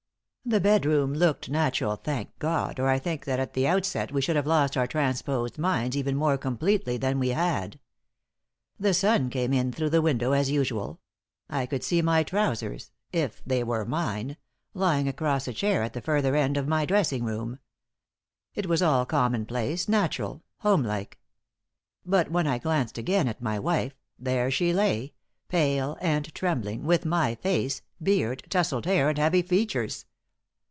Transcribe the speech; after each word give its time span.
The 0.43 0.59
bedroom 0.59 1.13
looked 1.13 1.49
natural, 1.51 1.95
thank 1.95 2.37
God, 2.39 2.79
or 2.79 2.87
I 2.87 2.97
think 2.97 3.25
that 3.25 3.39
at 3.39 3.53
the 3.53 3.67
outset 3.67 4.11
we 4.11 4.21
should 4.21 4.35
have 4.35 4.47
lost 4.47 4.75
our 4.75 4.87
transposed 4.87 5.59
minds 5.59 5.95
even 5.95 6.15
more 6.15 6.35
completely 6.35 6.97
than 6.97 7.19
we 7.19 7.29
had. 7.29 7.79
The 8.79 8.95
sun 8.95 9.29
came 9.29 9.53
in 9.53 9.71
through 9.71 9.91
the 9.91 10.01
window 10.01 10.31
as 10.31 10.49
usual. 10.49 10.99
I 11.47 11.67
could 11.67 11.83
see 11.83 12.01
my 12.01 12.23
trousers 12.23 12.91
if 13.13 13.43
they 13.45 13.63
were 13.63 13.85
mine 13.85 14.35
lying 14.73 15.07
across 15.07 15.47
a 15.47 15.53
chair 15.53 15.83
at 15.83 15.93
the 15.93 16.01
further 16.01 16.35
end 16.35 16.57
of 16.57 16.67
my 16.67 16.87
dressing 16.87 17.23
room. 17.23 17.59
It 18.55 18.65
was 18.65 18.81
all 18.81 19.05
common 19.05 19.45
place, 19.45 19.87
natural, 19.87 20.41
homelike. 20.61 21.19
But 22.03 22.31
when 22.31 22.47
I 22.47 22.57
glanced 22.57 22.97
again 22.97 23.27
at 23.27 23.43
my 23.43 23.59
wife, 23.59 23.93
there 24.17 24.49
she 24.49 24.73
lay, 24.73 25.13
pale 25.49 25.99
and 26.01 26.33
trembling, 26.33 26.83
with 26.83 27.05
my 27.05 27.35
face, 27.35 27.83
beard, 28.01 28.41
tousled 28.49 28.85
hair 28.85 29.07
and 29.07 29.19
heavy 29.19 29.43
features. 29.43 30.07